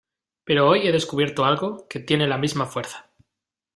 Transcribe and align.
pero 0.45 0.67
hoy 0.67 0.79
he 0.87 0.91
descubierto 0.91 1.45
algo 1.45 1.87
que 1.87 1.99
tiene 1.99 2.25
la 2.27 2.39
misma 2.39 2.65
fuerza. 2.65 3.11